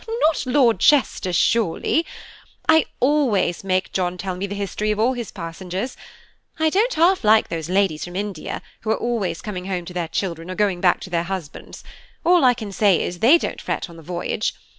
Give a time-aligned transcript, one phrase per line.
[0.29, 2.07] "Not Lord Chester surely!
[2.67, 5.95] I always make John tell me the history of all his passengers.
[6.57, 10.07] I don't half like those ladies from India, who are always coming home to their
[10.07, 11.83] children, or going back to their husbands;
[12.25, 14.55] all I can say is, they don't fret on the voyage.